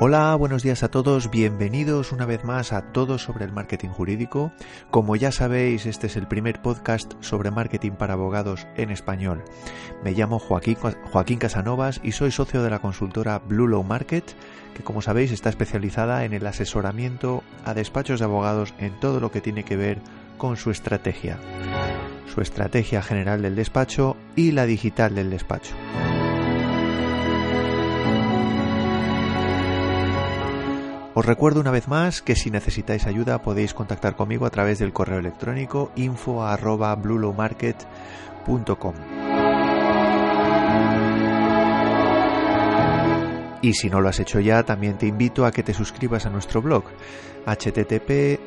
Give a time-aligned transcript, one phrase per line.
[0.00, 4.52] Hola, buenos días a todos, bienvenidos una vez más a Todo sobre el Marketing Jurídico.
[4.92, 9.42] Como ya sabéis, este es el primer podcast sobre marketing para abogados en español.
[10.04, 14.24] Me llamo Joaquín, Joaquín Casanovas y soy socio de la consultora Blue Low Market,
[14.76, 19.32] que como sabéis está especializada en el asesoramiento a despachos de abogados en todo lo
[19.32, 19.98] que tiene que ver
[20.36, 21.40] con su estrategia.
[22.32, 25.74] Su estrategia general del despacho y la digital del despacho.
[31.18, 34.92] Os recuerdo una vez más que si necesitáis ayuda podéis contactar conmigo a través del
[34.92, 36.44] correo electrónico info
[43.60, 46.30] Y si no lo has hecho ya, también te invito a que te suscribas a
[46.30, 46.84] nuestro blog
[47.56, 48.40] http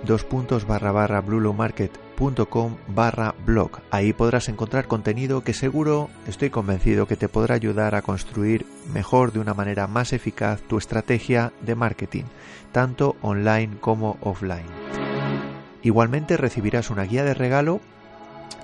[1.25, 3.71] bluelowmarket.com barra blog.
[3.89, 9.31] Ahí podrás encontrar contenido que seguro, estoy convencido, que te podrá ayudar a construir mejor
[9.31, 12.25] de una manera más eficaz tu estrategia de marketing,
[12.71, 14.69] tanto online como offline.
[15.81, 17.81] Igualmente recibirás una guía de regalo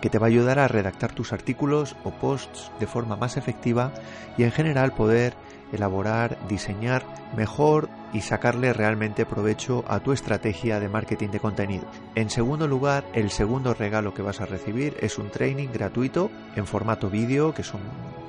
[0.02, 3.92] que te va a ayudar a redactar tus artículos o posts de forma más efectiva
[4.38, 5.34] y en general poder
[5.72, 11.90] elaborar, diseñar mejor y sacarle realmente provecho a tu estrategia de marketing de contenidos.
[12.16, 16.66] En segundo lugar, el segundo regalo que vas a recibir es un training gratuito en
[16.66, 17.82] formato vídeo, que son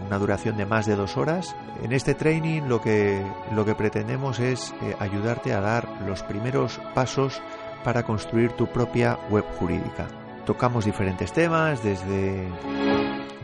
[0.07, 1.55] una duración de más de dos horas.
[1.83, 3.23] En este training lo que,
[3.55, 7.41] lo que pretendemos es eh, ayudarte a dar los primeros pasos
[7.85, 10.09] para construir tu propia web jurídica.
[10.45, 12.49] Tocamos diferentes temas, desde,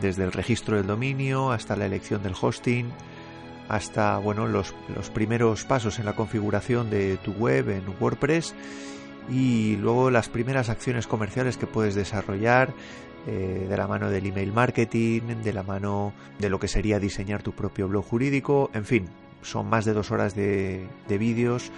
[0.01, 2.91] desde el registro del dominio hasta la elección del hosting,
[3.67, 8.55] hasta bueno, los, los, primeros pasos en la configuración de tu web en WordPress
[9.29, 12.73] y luego las primeras acciones comerciales que puedes desarrollar
[13.27, 17.41] eh, de la mano del email marketing, de la mano de lo que sería diseñar
[17.41, 19.09] tu propio blog jurídico, en fin,
[19.41, 21.71] son más de dos horas de, de vídeos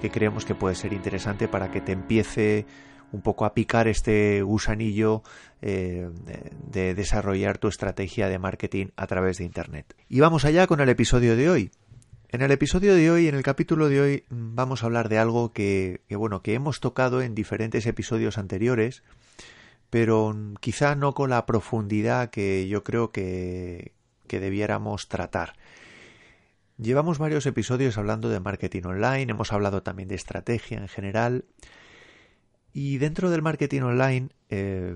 [0.00, 2.66] que creemos que puede ser interesante para que te empiece
[3.12, 5.22] un poco a picar este gusanillo
[5.62, 6.08] eh,
[6.70, 9.94] de desarrollar tu estrategia de marketing a través de Internet.
[10.08, 11.70] Y vamos allá con el episodio de hoy.
[12.28, 15.52] En el episodio de hoy, en el capítulo de hoy, vamos a hablar de algo
[15.52, 19.04] que, bueno, que hemos tocado en diferentes episodios anteriores,
[19.90, 23.92] pero quizá no con la profundidad que yo creo que,
[24.26, 25.54] que debiéramos tratar.
[26.78, 31.44] Llevamos varios episodios hablando de marketing online, hemos hablado también de estrategia en general,
[32.76, 34.94] y dentro del marketing online eh,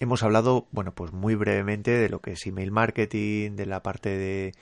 [0.00, 4.08] hemos hablado, bueno, pues muy brevemente de lo que es email marketing, de la parte
[4.08, 4.54] de,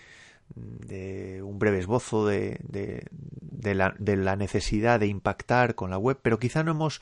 [0.56, 6.65] de un breve esbozo de, de, la, necesidad de impactar con la web, pero quizá
[6.65, 7.00] no hemos,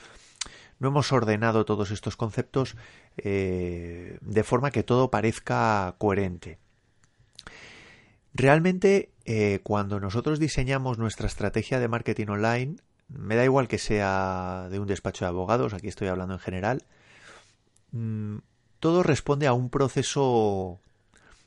[0.79, 2.77] no hemos ordenado todos estos conceptos
[3.17, 6.59] eh, de forma que todo parezca coherente.
[8.35, 12.77] Realmente, eh, cuando nosotros diseñamos nuestra estrategia de marketing online,
[13.15, 16.85] me da igual que sea de un despacho de abogados, aquí estoy hablando en general,
[17.93, 18.39] mm,
[18.81, 20.81] todo responde a un proceso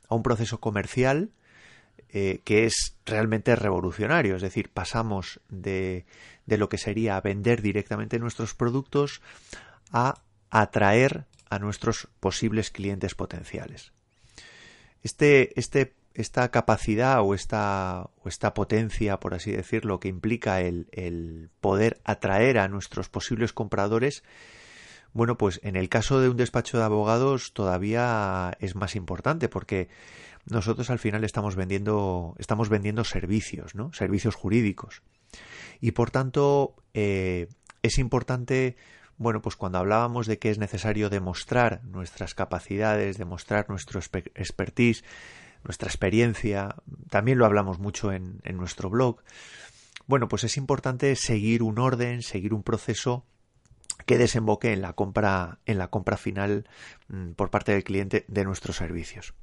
[0.08, 1.30] a un proceso comercial
[2.10, 6.06] eh, que es realmente revolucionario, es decir, pasamos de,
[6.46, 9.20] de lo que sería vender directamente nuestros productos
[9.92, 13.92] a atraer a nuestros posibles clientes potenciales.
[15.02, 20.88] Este, este esta capacidad o esta, o esta potencia, por así decirlo, que implica el,
[20.92, 24.22] el poder atraer a nuestros posibles compradores,
[25.12, 29.88] bueno, pues en el caso de un despacho de abogados todavía es más importante porque
[30.44, 33.92] nosotros al final estamos vendiendo, estamos vendiendo servicios, ¿no?
[33.92, 35.02] Servicios jurídicos.
[35.80, 37.48] Y por tanto, eh,
[37.82, 38.76] es importante,
[39.16, 44.00] bueno, pues cuando hablábamos de que es necesario demostrar nuestras capacidades, demostrar nuestro
[44.34, 45.02] expertise,
[45.66, 46.76] nuestra experiencia,
[47.10, 49.22] también lo hablamos mucho en, nuestro blog.
[50.06, 53.24] Bueno, pues es importante seguir un orden, seguir un proceso
[54.06, 56.68] que desemboque en la compra, en la compra final
[57.08, 59.34] mm, por parte del cliente de nuestros servicios.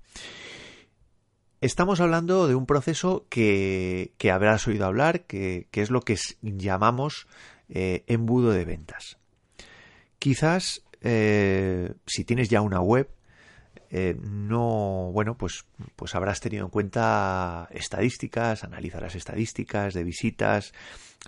[1.59, 7.27] Estamos hablando de un proceso que, habrás oído hablar, que, es lo que llamamos
[7.69, 9.17] eh, embudo de ventas.
[10.19, 13.09] Quizás eh, si tienes ya una web,
[13.95, 20.73] eh, no, bueno, pues, pues habrás tenido en cuenta estadísticas, analizarás estadísticas de visitas,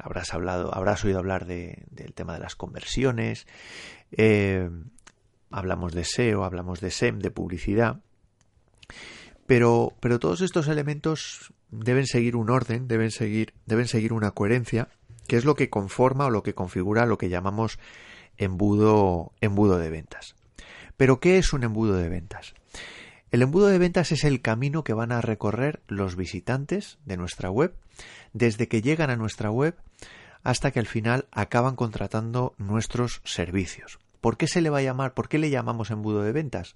[0.01, 3.45] habrás hablado, habrás oído hablar de, del tema de las conversiones,
[4.11, 4.67] eh,
[5.51, 7.99] hablamos de SEO, hablamos de SEM, de publicidad,
[9.45, 14.87] pero, pero todos estos elementos deben seguir un orden, deben seguir, deben seguir una coherencia,
[15.27, 17.77] que es lo que conforma o lo que configura lo que llamamos
[18.37, 20.35] embudo, embudo de ventas.
[20.97, 22.53] Pero, ¿qué es un embudo de ventas?
[23.31, 27.49] El embudo de ventas es el camino que van a recorrer los visitantes de nuestra
[27.49, 27.73] web
[28.33, 29.75] desde que llegan a nuestra web
[30.43, 33.99] hasta que al final acaban contratando nuestros servicios.
[34.21, 35.13] ¿Por qué se le va a llamar?
[35.13, 36.75] ¿Por qué le llamamos embudo de ventas?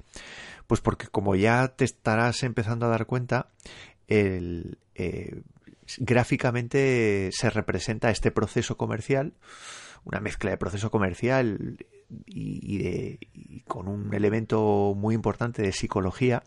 [0.67, 3.47] Pues porque como ya te estarás empezando a dar cuenta,
[4.07, 5.41] el, eh,
[5.97, 9.33] gráficamente se representa este proceso comercial,
[10.03, 11.77] una mezcla de proceso comercial
[12.25, 13.19] y, de,
[13.67, 16.43] con un elemento muy importante de psicología.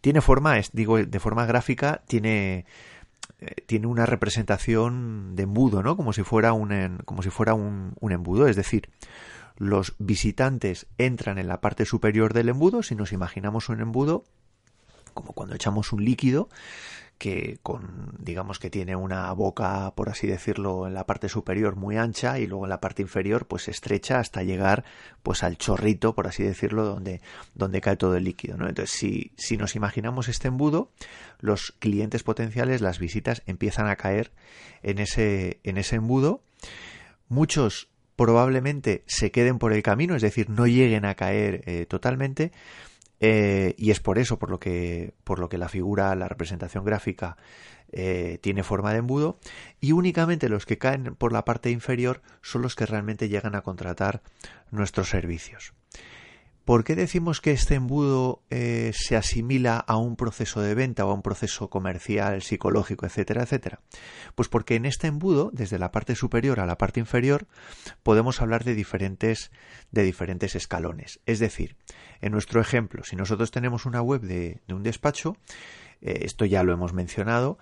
[0.00, 2.64] Tiene forma, digo, de forma gráfica, tiene
[3.42, 5.96] eh, tiene una representación de embudo, ¿no?
[5.96, 8.88] Como si fuera un, como si fuera un, embudo, es decir,
[9.56, 14.22] los visitantes entran en la parte superior del embudo, si nos imaginamos un embudo,
[15.12, 16.48] como cuando echamos un líquido,
[17.22, 21.96] que con digamos que tiene una boca por así decirlo en la parte superior muy
[21.96, 24.84] ancha y luego en la parte inferior pues estrecha hasta llegar
[25.22, 27.20] pues al chorrito por así decirlo donde
[27.54, 28.68] donde cae todo el líquido ¿no?
[28.68, 30.90] entonces si, si nos imaginamos este embudo
[31.38, 34.32] los clientes potenciales las visitas empiezan a caer
[34.82, 36.42] en ese en ese embudo
[37.28, 42.50] muchos probablemente se queden por el camino es decir no lleguen a caer eh, totalmente
[43.24, 46.84] eh, y es por eso por lo que por lo que la figura la representación
[46.84, 47.36] gráfica
[47.92, 49.38] eh, tiene forma de embudo
[49.80, 53.62] y únicamente los que caen por la parte inferior son los que realmente llegan a
[53.62, 54.22] contratar
[54.72, 55.72] nuestros servicios
[56.64, 61.10] ¿Por qué decimos que este embudo eh, se asimila a un proceso de venta o
[61.10, 63.80] a un proceso comercial, psicológico, etcétera, etcétera?
[64.36, 67.48] Pues porque en este embudo, desde la parte superior a la parte inferior,
[68.04, 69.50] podemos hablar de diferentes,
[69.90, 71.18] de diferentes escalones.
[71.26, 71.76] Es decir,
[72.20, 75.36] en nuestro ejemplo, si nosotros tenemos una web de, un despacho,
[76.00, 77.58] eh, esto ya lo hemos mencionado,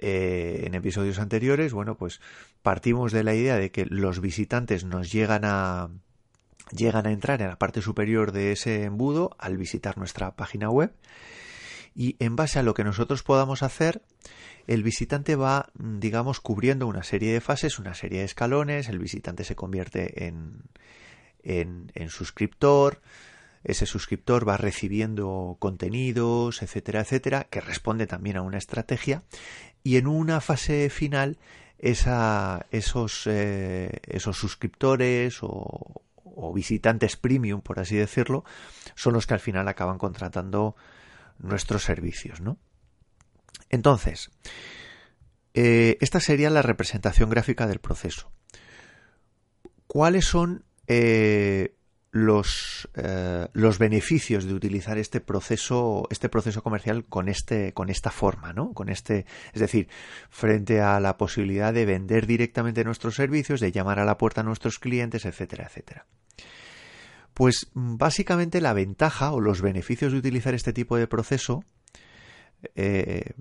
[0.00, 2.20] eh, en episodios anteriores, bueno, pues
[2.62, 5.90] partimos de la idea de que los visitantes nos llegan a,
[6.70, 10.92] llegan a entrar en la parte superior de ese embudo al visitar nuestra página web
[11.94, 14.02] y en base a lo que nosotros podamos hacer,
[14.68, 19.42] el visitante va, digamos, cubriendo una serie de fases, una serie de escalones, el visitante
[19.42, 20.62] se convierte en,
[21.42, 23.00] en, suscriptor,
[23.64, 29.24] ese suscriptor va recibiendo contenidos, etcétera, etcétera, que responde también a una estrategia
[29.82, 31.38] y en una fase final
[31.78, 36.02] esa, esos, eh, esos suscriptores o,
[36.40, 38.44] o visitantes premium, por así decirlo,
[38.94, 40.76] son los que al final acaban contratando
[41.38, 42.58] nuestros servicios, ¿no?
[43.70, 44.30] Entonces,
[45.54, 48.30] eh, esta sería la representación gráfica del proceso.
[49.88, 51.74] ¿Cuáles son eh,
[52.10, 58.10] los, eh, los beneficios de utilizar este proceso, este proceso comercial con este, con esta
[58.10, 58.72] forma, ¿no?
[58.72, 59.88] Con este, es decir,
[60.30, 64.44] frente a la posibilidad de vender directamente nuestros servicios, de llamar a la puerta a
[64.44, 66.06] nuestros clientes, etcétera, etcétera.
[67.34, 71.62] Pues básicamente la ventaja o los beneficios de utilizar este tipo de proceso
[72.74, 73.32] eh,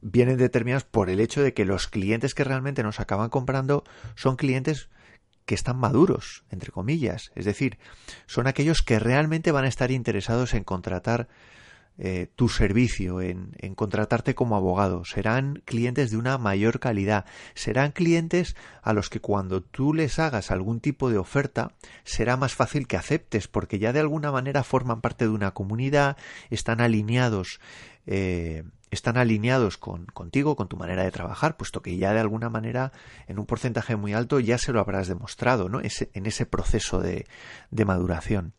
[0.00, 3.84] vienen determinados por el hecho de que los clientes que realmente nos acaban comprando
[4.14, 4.88] son clientes
[5.46, 7.30] que están maduros, entre comillas.
[7.34, 7.78] Es decir,
[8.26, 11.28] son aquellos que realmente van a estar interesados en contratar
[11.96, 15.04] eh, tu servicio, en, en, contratarte como abogado.
[15.04, 17.24] Serán clientes de una mayor calidad.
[17.54, 21.70] Serán clientes a los que cuando tú les hagas algún tipo de oferta
[22.02, 26.16] será más fácil que aceptes porque ya de alguna manera forman parte de una comunidad,
[26.50, 27.60] están alineados.
[28.06, 32.48] Eh, están alineados con, contigo, con tu manera de trabajar, puesto que ya de alguna
[32.48, 32.92] manera,
[33.28, 35.80] en un porcentaje muy alto, ya se lo habrás demostrado, ¿no?
[35.80, 37.26] en ese proceso de,
[37.70, 38.54] de maduración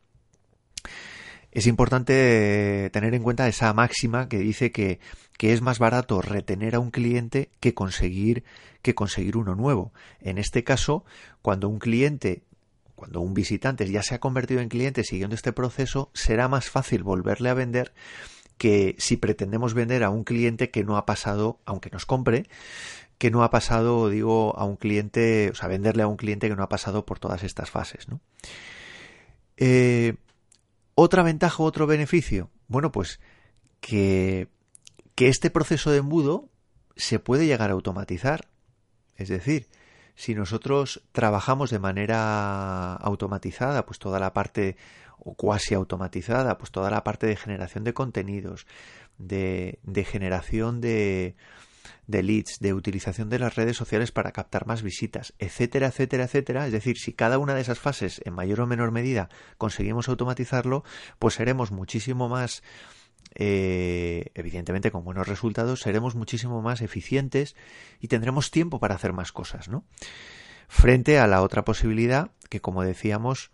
[1.55, 4.99] es importante tener en cuenta esa máxima que dice que,
[5.37, 8.43] que, es más barato retener a un cliente que conseguir,
[8.81, 9.93] que conseguir uno nuevo.
[10.19, 11.05] En este caso,
[11.41, 12.43] cuando un cliente,
[12.95, 17.03] cuando un visitante ya se ha convertido en cliente siguiendo este proceso, será más fácil
[17.03, 17.93] volverle a vender
[18.57, 22.47] que si pretendemos vender a un cliente que no ha pasado, aunque nos compre,
[23.17, 26.55] que no ha pasado, digo, a un cliente, o sea, venderle a un cliente que
[26.55, 28.19] no ha pasado por todas estas fases, ¿no?
[29.57, 30.15] Eh,
[30.95, 32.49] ¿Otra ventaja otro beneficio?
[32.67, 33.19] Bueno, pues
[33.79, 34.47] que,
[35.15, 36.49] que este proceso de embudo
[36.95, 38.47] se puede llegar a automatizar.
[39.15, 39.67] Es decir,
[40.15, 44.77] si nosotros trabajamos de manera automatizada, pues toda la parte
[45.19, 48.67] o cuasi automatizada, pues toda la parte de generación de contenidos,
[49.17, 51.35] de, de generación de,
[52.07, 56.65] de leads, de utilización de las redes sociales para captar más visitas, etcétera, etcétera, etcétera.
[56.65, 60.83] Es decir, si cada una de esas fases en mayor o menor medida conseguimos automatizarlo,
[61.19, 62.63] pues seremos muchísimo más
[63.33, 67.55] eh, evidentemente con buenos resultados, seremos muchísimo más eficientes
[67.99, 69.83] y tendremos tiempo para hacer más cosas, ¿no?
[70.67, 73.51] Frente a la otra posibilidad que, como decíamos,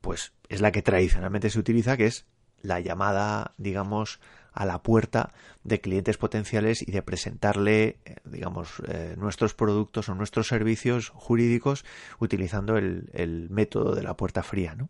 [0.00, 2.26] pues es la que tradicionalmente se utiliza, que es
[2.62, 4.20] la llamada, digamos,
[4.52, 10.14] a la puerta de clientes potenciales y de presentarle, eh, digamos, eh, nuestros productos o
[10.14, 11.84] nuestros servicios jurídicos
[12.18, 14.88] utilizando el, el método de la puerta fría, ¿no?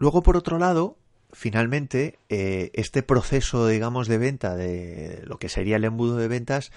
[0.00, 0.96] Luego, por otro lado,
[1.30, 6.72] finalmente, eh, este proceso, digamos, de venta de lo que sería el embudo de ventas,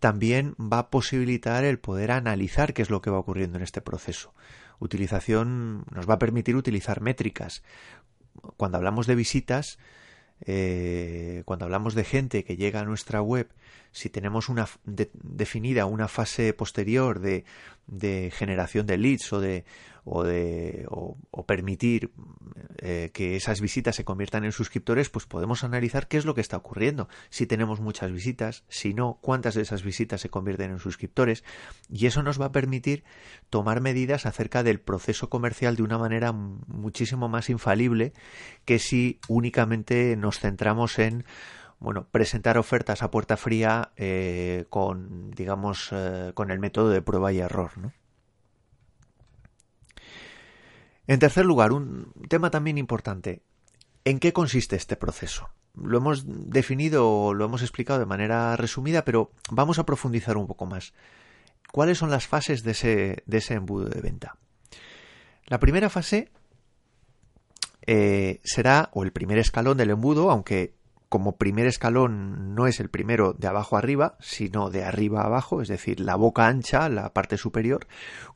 [0.00, 3.80] también va a posibilitar el poder analizar qué es lo que va ocurriendo en este
[3.80, 4.34] proceso.
[4.80, 7.62] Utilización nos va a permitir utilizar métricas.
[8.58, 9.78] Cuando hablamos de visitas,
[10.44, 13.48] eh, cuando hablamos de gente que llega a nuestra web,
[13.92, 17.46] si tenemos una definida una fase posterior de,
[17.86, 19.64] de generación de leads o de
[20.10, 22.10] o, de, o, permitir
[22.78, 26.40] eh, que esas visitas se conviertan en suscriptores, pues podemos analizar qué es lo que
[26.40, 27.08] está ocurriendo.
[27.30, 31.44] Si tenemos muchas visitas, si no, cuántas de esas visitas se convierten en suscriptores.
[31.90, 33.04] Y eso nos va a permitir
[33.50, 38.12] tomar medidas acerca del proceso comercial de una manera muchísimo más infalible
[38.64, 41.24] que si únicamente nos centramos en
[41.80, 47.32] bueno, presentar ofertas a puerta fría eh, con, digamos, eh, con el método de prueba
[47.32, 47.92] y error, ¿no?
[51.08, 53.42] En tercer lugar, un tema también importante.
[54.04, 55.48] ¿En qué consiste este proceso?
[55.74, 60.66] Lo hemos definido lo hemos explicado de manera resumida, pero vamos a profundizar un poco
[60.66, 60.92] más.
[61.72, 64.36] ¿Cuáles son las fases de ese, de ese embudo de venta?
[65.46, 66.30] La primera fase
[67.86, 70.74] eh, será, o el primer escalón del embudo, aunque
[71.08, 75.68] como primer escalón no es el primero de abajo arriba, sino de arriba abajo, es
[75.68, 77.86] decir, la boca ancha, la parte superior,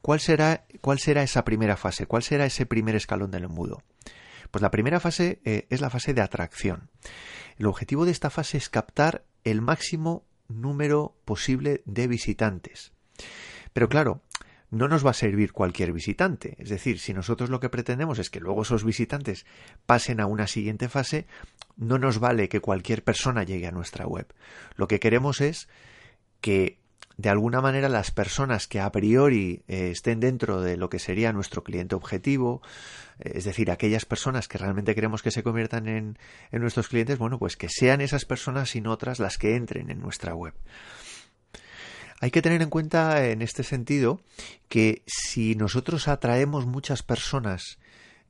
[0.00, 2.06] ¿cuál será, cuál será esa primera fase?
[2.06, 3.82] ¿Cuál será ese primer escalón del embudo?
[4.50, 6.90] Pues la primera fase eh, es la fase de atracción.
[7.58, 12.92] El objetivo de esta fase es captar el máximo número posible de visitantes.
[13.72, 14.22] Pero claro,
[14.72, 16.56] no nos va a servir cualquier visitante.
[16.58, 19.44] Es decir, si nosotros lo que pretendemos es que luego esos visitantes
[19.84, 21.26] pasen a una siguiente fase,
[21.76, 24.32] no nos vale que cualquier persona llegue a nuestra web.
[24.76, 25.68] Lo que queremos es
[26.40, 26.78] que
[27.18, 31.34] de alguna manera las personas que a priori eh, estén dentro de lo que sería
[31.34, 32.62] nuestro cliente objetivo,
[33.18, 36.18] eh, es decir, aquellas personas que realmente queremos que se conviertan en,
[36.50, 39.90] en nuestros clientes, bueno, pues que sean esas personas y no otras las que entren
[39.90, 40.54] en nuestra web.
[42.22, 44.20] Hay que tener en cuenta en este sentido
[44.68, 47.80] que si nosotros atraemos muchas personas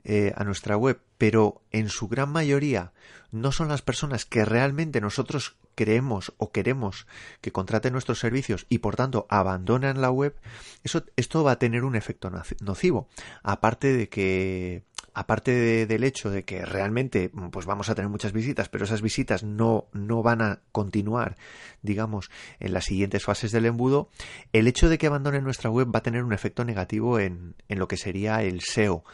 [0.03, 2.93] eh, a nuestra web, pero en su gran mayoría
[3.33, 7.07] no son las personas que realmente nosotros creemos o queremos
[7.43, 10.37] que contraten nuestros servicios y por tanto abandonan la web,
[10.85, 13.09] eso, esto va a tener un efecto nocivo.
[13.43, 14.85] Aparte de que
[15.15, 19.43] aparte del hecho de que realmente pues vamos a tener muchas visitas, pero esas visitas
[19.43, 21.37] no, no van a continuar,
[21.83, 24.09] digamos, en las siguientes fases del embudo,
[24.53, 27.79] el hecho de que abandonen nuestra web va a tener un efecto negativo en, en
[27.79, 29.05] lo que sería el SEO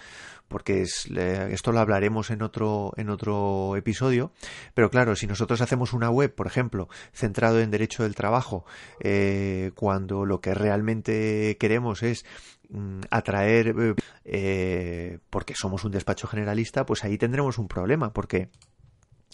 [0.48, 4.32] porque esto lo hablaremos en otro, en otro episodio,
[4.74, 8.64] pero claro, si nosotros hacemos una web, por ejemplo, centrado en derecho del trabajo,
[9.00, 12.24] eh, cuando lo que realmente queremos es
[12.70, 18.50] Mm, atraer eh, porque somos un despacho generalista, pues ahí tendremos un problema, porque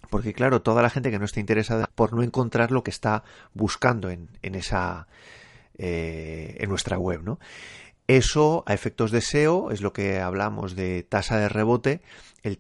[0.09, 3.25] porque claro, toda la gente que no esté interesada por no encontrar lo que está
[3.53, 5.09] buscando en, en esa
[5.79, 7.41] eh, en nuestra web, ¿no?
[8.07, 12.03] Eso a efectos de SEO es lo que hablamos de tasa de rebote,
[12.43, 12.59] eh,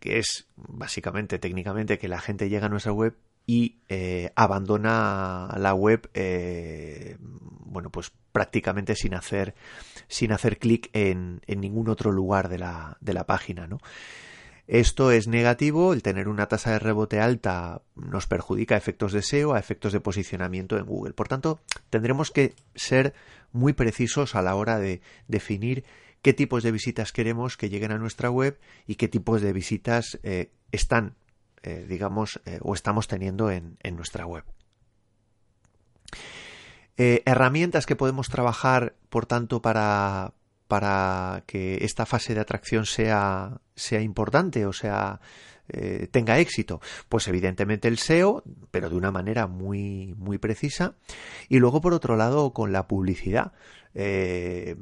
[0.00, 3.14] que es básicamente técnicamente que la gente llega a nuestra web
[3.46, 9.54] y eh, abandona la web eh, bueno pues prácticamente sin hacer
[10.08, 13.78] sin hacer clic en, en, ningún otro lugar de la, de la página ¿no?
[14.66, 19.22] Esto es negativo el tener una tasa de rebote alta nos perjudica a efectos de
[19.22, 23.14] SEO a efectos de posicionamiento en Google por tanto tendremos que ser
[23.52, 25.84] muy precisos a la hora de definir
[26.22, 30.18] qué tipos de visitas queremos que lleguen a nuestra web y qué tipos de visitas
[30.22, 31.14] eh, están
[31.62, 34.44] eh, digamos, eh, o estamos teniendo en, nuestra web.
[36.96, 40.32] Herramientas que podemos trabajar, por tanto, para,
[40.68, 45.20] para que esta fase de atracción sea, sea importante o sea
[46.12, 46.80] tenga éxito?
[47.08, 50.94] Pues evidentemente el SEO, pero de una manera muy, muy precisa.
[51.48, 53.50] Y luego, por otro lado, con la publicidad.
[53.98, 54.76] Eh,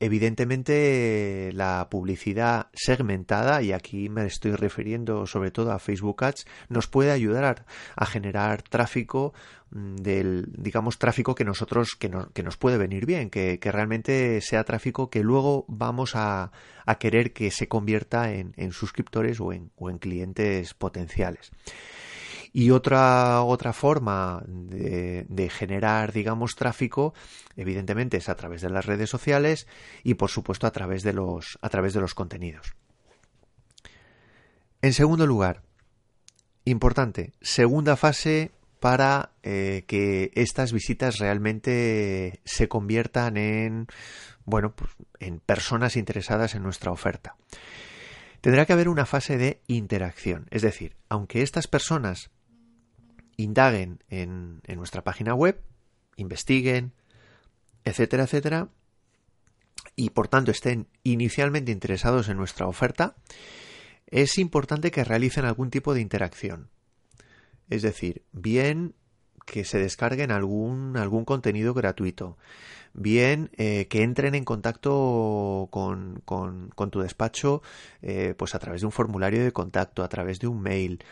[0.00, 6.88] evidentemente la publicidad segmentada, y aquí me estoy refiriendo sobre todo a Facebook Ads, nos
[6.88, 9.32] puede ayudar a, generar tráfico
[9.72, 15.08] del, digamos, tráfico que nosotros, que, que nos puede venir bien, que, realmente sea tráfico
[15.08, 16.52] que luego vamos a,
[16.84, 21.50] a querer que se convierta en, en suscriptores o en, o en clientes potenciales.
[22.52, 27.14] Y otra, otra forma de, de, generar, digamos, tráfico,
[27.56, 29.66] evidentemente, es a través de las redes sociales
[30.04, 32.74] y, por supuesto, a través de los, a través de los contenidos.
[34.82, 35.62] En segundo lugar,
[36.66, 38.50] importante, segunda fase
[38.82, 43.86] para eh, que estas visitas realmente se conviertan en
[44.44, 47.36] bueno pues, en personas interesadas en nuestra oferta.
[48.40, 52.32] Tendrá que haber una fase de interacción, es decir, aunque estas personas
[53.36, 55.62] indaguen en, en nuestra página web,
[56.16, 56.92] investiguen,
[57.84, 58.68] etcétera, etcétera,
[59.94, 63.14] y por tanto estén inicialmente interesados en nuestra oferta,
[64.08, 66.68] es importante que realicen algún tipo de interacción.
[67.72, 68.94] Es decir, bien
[69.46, 72.36] que se descarguen algún, algún contenido gratuito,
[72.92, 77.62] bien eh, que entren en contacto con, con, tu despacho
[78.02, 81.02] eh, pues a través de un formulario de contacto, a través de un mail.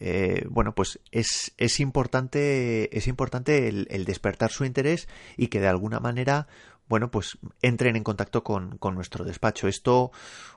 [0.00, 5.66] Eh, bueno, pues es, es importante, es importante el, despertar su interés y que de
[5.66, 6.46] alguna manera
[6.88, 9.68] bueno, pues entren en contacto con, nuestro despacho.
[9.68, 10.10] Esto,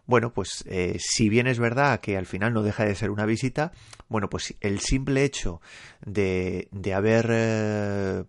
[0.06, 3.26] bueno, pues eh, si bien es verdad que al final no deja de ser una
[3.26, 3.72] visita,
[4.08, 5.62] bueno, pues el simple hecho
[6.06, 8.24] de, de haber, eh,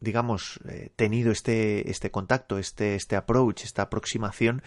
[0.00, 4.62] digamos, eh, tenido este, este contacto, este, este approach, esta aproximación,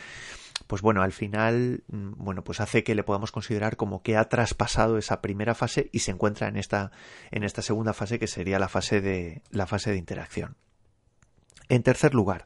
[0.67, 4.27] pues bueno, al final, mm, bueno, pues hace que le podamos considerar como que ha
[4.27, 6.91] traspasado esa primera fase y se encuentra en esta,
[7.31, 10.57] en esta segunda fase que sería la fase de, la fase de interacción.
[11.69, 12.45] En tercer lugar,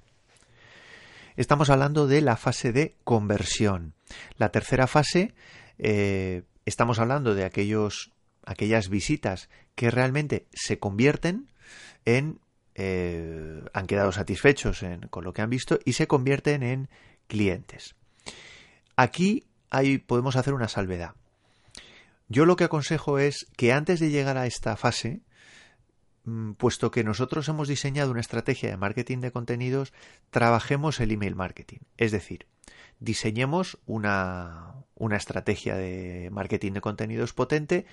[1.38, 3.94] Estamos hablando de la fase de conversión.
[4.38, 5.36] La tercera fase,
[5.78, 8.12] eh, estamos hablando de aquellos,
[8.44, 11.52] aquellas visitas que realmente se convierten
[12.06, 12.40] en
[12.74, 16.90] eh, han quedado satisfechos con lo que han visto y se convierten en
[17.28, 17.96] clientes.
[18.96, 21.14] Aquí ahí podemos hacer una salvedad.
[22.30, 25.22] Yo lo que aconsejo es que antes de llegar a esta fase,
[26.58, 29.94] puesto que nosotros hemos diseñado una estrategia de marketing de contenidos,
[30.30, 31.80] trabajemos el email marketing.
[31.98, 32.48] Es decir,
[33.00, 37.86] diseñemos una, una estrategia de marketing de contenidos potente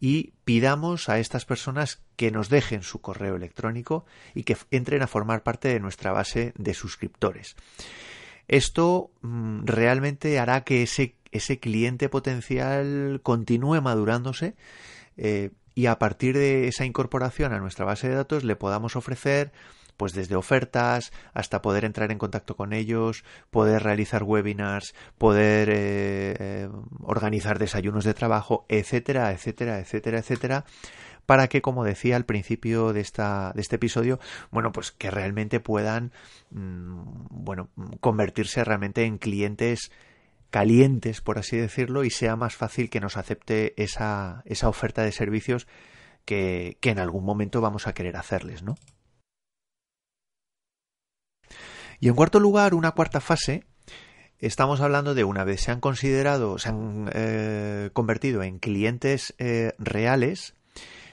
[0.00, 5.06] y pidamos a estas personas que nos dejen su correo electrónico y que entren a
[5.06, 7.56] formar parte de nuestra base de suscriptores.
[8.48, 14.54] Esto mm, realmente hará que ese, ese cliente potencial continúe madurándose
[15.16, 19.52] eh, y a partir de esa incorporación a nuestra base de datos le podamos ofrecer
[19.96, 26.36] pues desde ofertas hasta poder entrar en contacto con ellos, poder realizar webinars, poder eh,
[26.38, 26.68] eh,
[27.02, 30.64] organizar desayunos de trabajo, etcétera, etcétera, etcétera, etcétera,
[31.24, 34.18] para que, como decía al principio de, esta, de este episodio,
[34.50, 36.12] bueno, pues que realmente puedan,
[36.50, 37.68] mm, bueno,
[38.00, 39.90] convertirse realmente en clientes
[40.50, 45.12] calientes, por así decirlo, y sea más fácil que nos acepte esa, esa oferta de
[45.12, 45.66] servicios
[46.24, 48.74] que, que en algún momento vamos a querer hacerles, ¿no?
[52.00, 53.64] Y en cuarto lugar, una cuarta fase,
[54.38, 59.72] estamos hablando de una vez se han considerado, se han eh, convertido en clientes eh,
[59.78, 60.54] reales,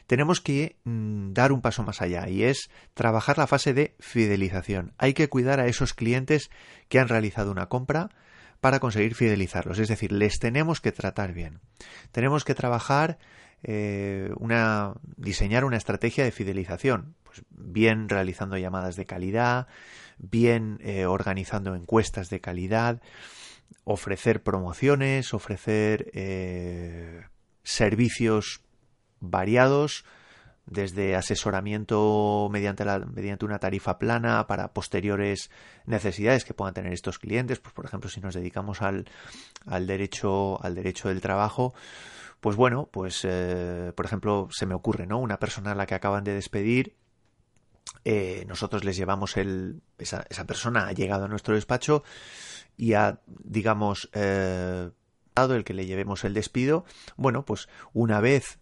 [0.08, 4.94] tenemos que mm, dar un paso más allá y es trabajar la fase de fidelización.
[4.98, 6.50] Hay que cuidar a esos clientes
[6.90, 8.10] que han realizado una compra,
[8.64, 9.78] para conseguir fidelizarlos.
[9.78, 11.60] Es decir, les tenemos que tratar bien.
[12.14, 13.18] Tenemos que trabajar
[13.62, 17.14] eh, una, diseñar una estrategia de fidelización.
[17.24, 19.68] Pues bien realizando llamadas de calidad,
[20.18, 23.02] bien eh, organizando encuestas de calidad,
[23.84, 27.26] ofrecer promociones, ofrecer eh,
[27.64, 28.62] servicios
[29.20, 30.06] variados,
[30.66, 35.52] desde asesoramiento mediante, mediante una tarifa plana para posteriores
[35.86, 39.06] necesidades que puedan tener estos clientes, pues por ejemplo si nos dedicamos al,
[39.66, 41.74] al derecho al derecho del trabajo,
[42.40, 45.20] pues bueno, pues eh, por ejemplo se me ocurre, ¿no?
[45.20, 46.96] Una persona a la que acaban de despedir
[48.06, 52.04] eh, nosotros les llevamos el esa, esa, persona ha llegado a nuestro despacho
[52.76, 54.90] y ha digamos eh,
[55.36, 58.60] dado el que le llevemos el despido bueno pues una vez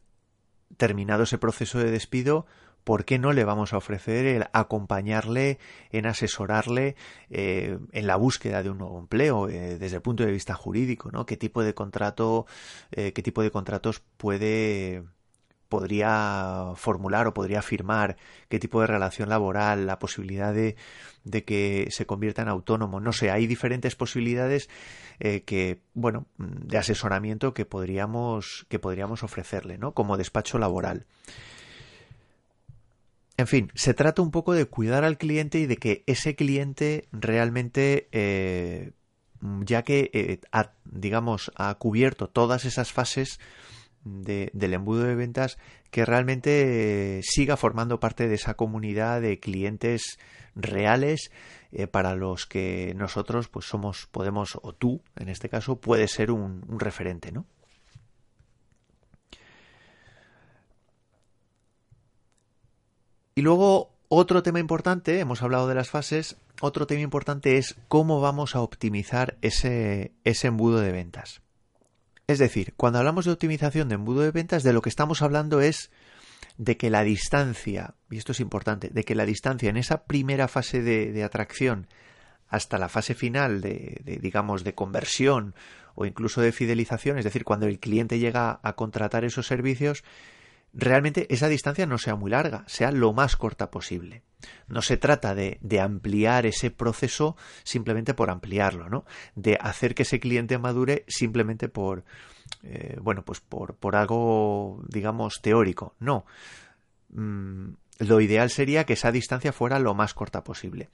[0.78, 2.46] terminado ese proceso de despido,
[2.84, 5.60] ¿por qué no le vamos a ofrecer el acompañarle,
[5.92, 6.96] en asesorarle
[7.30, 11.12] eh, en la búsqueda de un nuevo empleo eh, desde el punto de vista jurídico,
[11.12, 11.26] ¿no?
[11.26, 12.46] ¿Qué tipo de contrato,
[12.92, 15.04] eh, qué tipo de contratos puede
[15.72, 18.18] podría formular o podría firmar,
[18.50, 20.76] qué tipo de relación laboral, la posibilidad de,
[21.24, 24.70] de que se convierta en autónomo, no sé, hay diferentes posibilidades
[25.20, 29.94] eh, que, bueno, de asesoramiento que podríamos, que podríamos ofrecerle, ¿no?
[29.94, 31.06] Como despacho laboral.
[33.38, 37.08] En fin, se trata un poco de cuidar al cliente y de que ese cliente
[37.14, 38.92] realmente, eh,
[39.62, 43.40] ya que, eh, ha, digamos, ha cubierto todas esas fases,
[44.04, 45.58] del embudo de ventas
[45.92, 50.18] que realmente eh, siga formando parte de esa comunidad de clientes
[50.56, 51.32] reales
[51.72, 56.32] eh, para los que nosotros pues somos podemos o tú en este caso puedes ser
[56.32, 57.46] un, un referente no
[63.36, 68.20] y luego otro tema importante hemos hablado de las fases otro tema importante es cómo
[68.20, 71.42] vamos a optimizar ese, ese embudo de ventas
[72.32, 75.62] es decir, cuando hablamos de optimización de embudo de ventas, de lo que estamos hablando
[75.62, 75.92] es
[76.58, 80.48] de que la distancia, y esto es importante, de que la distancia en esa primera
[80.48, 81.88] fase de, atracción
[82.48, 85.56] hasta la fase final de, digamos, de conversión
[85.96, 90.04] o incluso de fidelización, es decir, cuando el cliente llega a contratar esos servicios,
[90.74, 94.24] realmente esa distancia no sea muy larga, sea lo más corta posible.
[94.68, 99.06] No se trata de, ampliar ese proceso simplemente por ampliarlo, ¿no?
[99.36, 102.04] De hacer que ese cliente madure simplemente por,
[102.64, 105.96] eh, bueno, pues por, algo, digamos, teórico.
[106.00, 106.26] No.
[107.10, 110.90] Mm, lo ideal sería que esa distancia fuera lo más corta posible.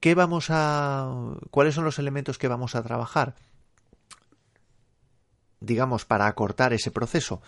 [0.00, 1.12] ¿Qué vamos a.
[1.50, 3.34] ¿Cuáles son los elementos que vamos a trabajar?
[5.60, 7.42] digamos, para acortar ese proceso?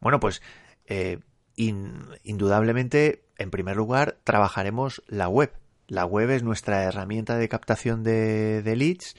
[0.00, 0.42] Bueno, pues
[0.86, 1.20] eh,
[1.58, 5.52] indudablemente, en primer lugar, trabajaremos la web.
[5.88, 9.16] La web es nuestra herramienta de captación de, leads.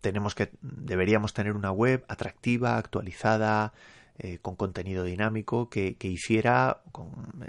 [0.00, 3.72] Tenemos que, deberíamos tener una web atractiva, actualizada,
[4.18, 6.82] eh, con contenido dinámico que, hiciera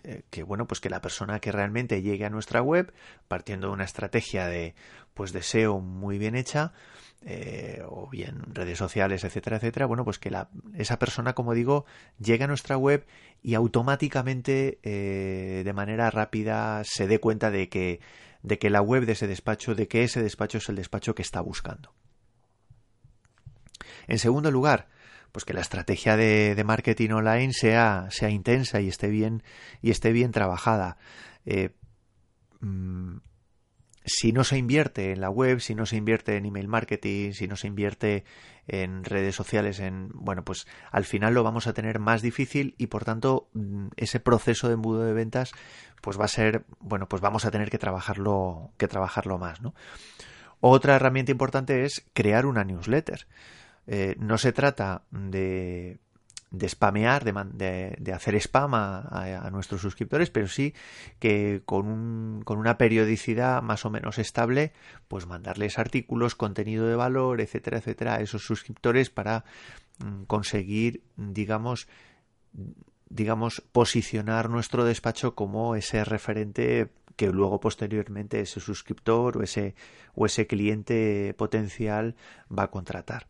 [0.03, 2.93] eh, que bueno pues que la persona que realmente llegue a nuestra web
[3.27, 4.73] partiendo de una estrategia de
[5.13, 6.71] pues de SEO muy bien hecha
[7.25, 10.31] eh, o bien redes sociales, etcétera, etcétera, bueno, pues que
[10.75, 11.85] esa persona, como digo,
[12.19, 13.05] llegue a nuestra web
[13.41, 18.01] y automáticamente, eh, de manera rápida, se dé cuenta de que,
[18.41, 21.21] de que la web de ese despacho, de que ese despacho es el despacho que
[21.21, 21.93] está buscando.
[24.07, 24.89] En segundo lugar,
[25.31, 29.43] pues que la estrategia de, marketing online sea, sea intensa y esté bien,
[29.81, 30.97] y esté bien trabajada.
[31.45, 31.69] Eh,
[32.59, 33.17] mm,
[34.05, 37.47] si no se invierte en la web, si no se invierte en email marketing, si
[37.47, 38.25] no se invierte
[38.67, 42.87] en redes sociales, en bueno, pues al final lo vamos a tener más difícil y
[42.87, 45.51] por tanto mm, ese proceso de embudo de ventas
[46.01, 49.59] pues va a ser, bueno, pues vamos a tener que trabajarlo que trabajarlo más.
[50.59, 53.27] Otra herramienta importante es crear una newsletter.
[53.87, 55.99] Eh, no se trata de
[56.53, 60.73] de spamear, de, hacer spam a, nuestros suscriptores, pero sí
[61.19, 64.71] que con, un, con una periodicidad más o menos estable,
[65.07, 69.45] pues mandarles artículos, contenido de valor, etcétera, etcétera, a esos suscriptores para
[69.97, 71.87] mm, conseguir, digamos,
[73.09, 79.73] digamos, posicionar nuestro despacho como ese referente que luego posteriormente ese suscriptor o ese,
[80.13, 82.15] o ese cliente potencial
[82.47, 83.27] va a contratar.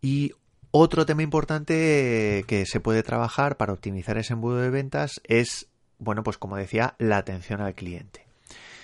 [0.00, 0.32] Y
[0.76, 5.68] otro tema importante que se puede trabajar para optimizar ese embudo de ventas es,
[6.00, 8.26] bueno, pues como decía, la atención al cliente.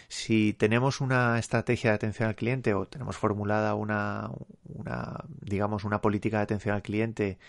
[0.07, 4.31] Si tenemos una estrategia de atención al cliente o tenemos formulada una,
[5.41, 7.41] digamos, una política de atención al cliente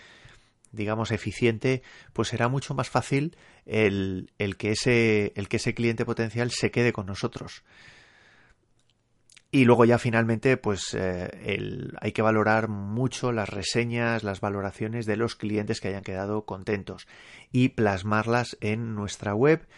[0.72, 4.26] digamos, eficiente, pues será mucho más fácil el
[4.58, 7.62] que ese cliente potencial se quede con nosotros.
[9.54, 15.16] Y luego ya finalmente, pues eh, hay que valorar mucho las reseñas, las valoraciones de
[15.18, 17.06] los clientes que hayan quedado contentos
[17.52, 19.68] y plasmarlas en nuestra web.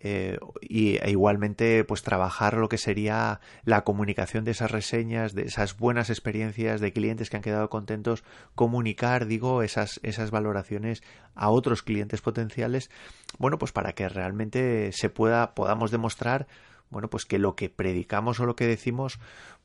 [0.00, 5.42] Eh, y, e igualmente pues trabajar lo que sería la comunicación de esas reseñas, de
[5.42, 8.22] esas buenas experiencias de clientes que han quedado contentos,
[8.54, 11.02] comunicar, digo, esas, esas valoraciones
[11.34, 12.90] a otros clientes potenciales,
[13.38, 16.46] bueno, pues para que realmente se pueda, podamos demostrar
[16.90, 19.18] bueno, pues que lo que predicamos o lo que decimos,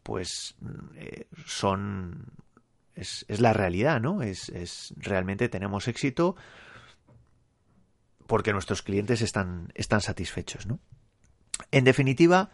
[0.04, 0.56] pues
[0.96, 2.34] eh, son
[2.96, 4.22] es, la realidad, ¿no?
[4.22, 6.36] Es, es, realmente tenemos éxito
[8.28, 10.80] porque nuestros clientes están, están satisfechos, ¿no?
[11.72, 12.52] En definitiva,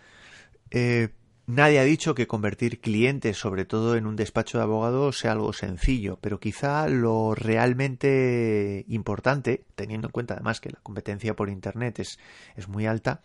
[0.72, 1.10] eh,
[1.46, 5.54] nadie ha dicho que convertir clientes, sobre todo en un despacho de abogados, sea algo
[5.54, 12.00] sencillo, pero quizá lo realmente importante, teniendo en cuenta además que la competencia por Internet
[12.00, 12.20] es,
[12.56, 13.22] es muy alta,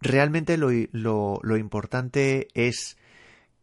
[0.00, 0.70] realmente lo,
[1.42, 2.96] lo, importante es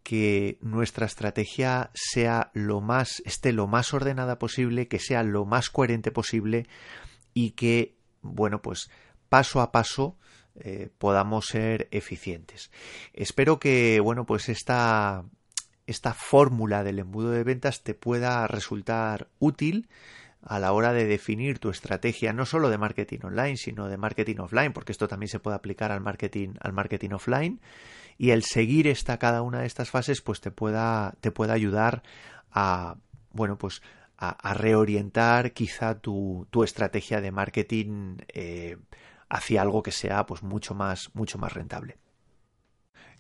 [0.04, 5.70] que nuestra estrategia sea lo más, esté lo más ordenada posible, que sea lo más
[5.70, 6.68] coherente posible
[7.34, 8.90] y que, bueno, pues
[9.30, 10.18] paso a paso
[10.56, 12.72] eh, podamos ser eficientes.
[13.14, 15.26] Espero que, bueno, pues esta,
[15.86, 19.88] esta fórmula del embudo de ventas te pueda resultar útil
[20.48, 24.38] a la hora de definir tu estrategia no solo de marketing online, sino de marketing
[24.40, 27.60] offline, porque esto también se puede aplicar al marketing, al marketing offline,
[28.18, 32.02] y el seguir esta cada una de estas fases, pues te pueda, te pueda ayudar
[32.52, 32.96] a
[33.32, 33.82] bueno, pues
[34.18, 38.78] a, reorientar quizá tu, tu, estrategia de marketing eh,
[39.30, 41.98] hacia algo que sea pues mucho más, mucho más rentable.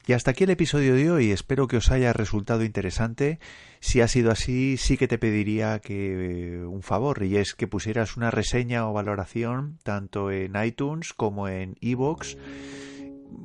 [0.08, 1.32] Y hasta aquí el episodio de hoy.
[1.32, 3.39] Espero que os haya resultado interesante.
[3.82, 8.15] Si ha sido así, sí que te pediría que un favor y es que pusieras
[8.15, 12.38] una reseña o valoración tanto en iTunes como en iVoox,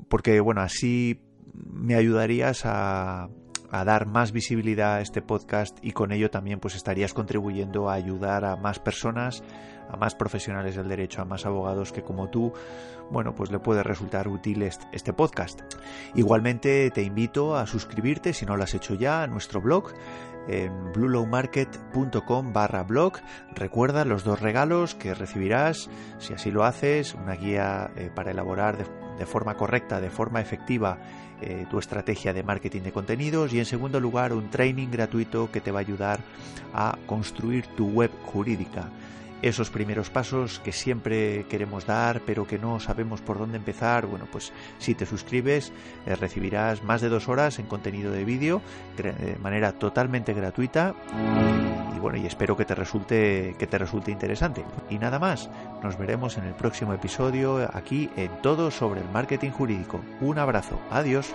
[0.08, 1.20] porque bueno, así
[1.52, 3.28] me ayudarías a,
[3.72, 7.94] a dar más visibilidad a este podcast y con ello también pues estarías contribuyendo a
[7.94, 9.42] ayudar a más personas
[9.90, 12.52] a más profesionales del derecho, a más abogados que como tú,
[13.10, 15.60] bueno, pues le puede resultar útil este podcast.
[16.14, 19.92] Igualmente te invito a suscribirte, si no lo has hecho ya, a nuestro blog
[20.48, 23.14] en bluelowmarket.com barra blog.
[23.54, 28.76] Recuerda los dos regalos que recibirás, si así lo haces, una guía eh, para elaborar
[28.78, 30.98] de, forma correcta, de forma efectiva,
[31.40, 35.60] eh, tu estrategia de marketing de contenidos y en segundo lugar un training gratuito que
[35.60, 36.20] te va a ayudar
[36.74, 38.88] a construir tu web jurídica
[39.42, 44.26] esos primeros pasos que siempre queremos dar pero que no sabemos por dónde empezar, bueno,
[44.30, 45.72] pues si te suscribes
[46.06, 48.62] eh, recibirás más de dos horas en contenido de vídeo
[48.96, 50.94] de manera totalmente gratuita
[51.94, 54.64] y, bueno, y espero que te resulte que te resulte interesante.
[54.90, 55.50] Y nada más,
[55.82, 60.00] nos veremos en el próximo episodio aquí en Todo sobre el marketing jurídico.
[60.20, 61.32] Un abrazo, adiós.